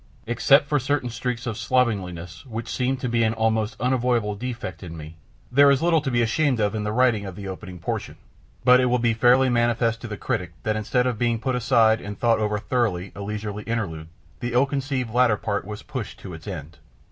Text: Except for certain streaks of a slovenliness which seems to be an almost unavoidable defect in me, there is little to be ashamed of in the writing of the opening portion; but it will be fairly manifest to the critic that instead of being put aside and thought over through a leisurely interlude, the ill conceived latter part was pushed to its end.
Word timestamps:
Except 0.25 0.67
for 0.67 0.79
certain 0.79 1.11
streaks 1.11 1.45
of 1.45 1.53
a 1.53 1.59
slovenliness 1.59 2.43
which 2.47 2.67
seems 2.71 2.99
to 3.01 3.07
be 3.07 3.21
an 3.21 3.35
almost 3.35 3.79
unavoidable 3.79 4.33
defect 4.33 4.81
in 4.81 4.97
me, 4.97 5.15
there 5.51 5.69
is 5.69 5.83
little 5.83 6.01
to 6.01 6.09
be 6.09 6.23
ashamed 6.23 6.59
of 6.59 6.73
in 6.73 6.83
the 6.83 6.91
writing 6.91 7.23
of 7.27 7.35
the 7.35 7.47
opening 7.47 7.77
portion; 7.77 8.15
but 8.63 8.79
it 8.79 8.87
will 8.87 8.97
be 8.97 9.13
fairly 9.13 9.47
manifest 9.47 10.01
to 10.01 10.07
the 10.07 10.17
critic 10.17 10.53
that 10.63 10.75
instead 10.75 11.05
of 11.05 11.19
being 11.19 11.37
put 11.39 11.53
aside 11.53 12.01
and 12.01 12.19
thought 12.19 12.39
over 12.39 12.57
through 12.57 13.11
a 13.13 13.21
leisurely 13.21 13.61
interlude, 13.65 14.07
the 14.39 14.53
ill 14.53 14.65
conceived 14.65 15.13
latter 15.13 15.37
part 15.37 15.65
was 15.65 15.83
pushed 15.83 16.17
to 16.19 16.33
its 16.33 16.47
end. 16.47 16.79